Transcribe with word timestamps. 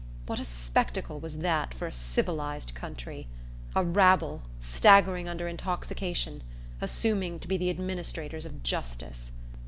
What 0.25 0.39
a 0.39 0.43
spectacle 0.43 1.19
was 1.19 1.41
that 1.41 1.75
for 1.75 1.85
a 1.85 1.91
civilized 1.93 2.73
country! 2.73 3.27
A 3.75 3.85
rabble, 3.85 4.41
staggering 4.59 5.29
under 5.29 5.47
intoxication, 5.47 6.41
assuming 6.81 7.37
to 7.37 7.47
be 7.47 7.55
the 7.55 7.69
administrators 7.69 8.43
of 8.47 8.63
justice! 8.63 9.29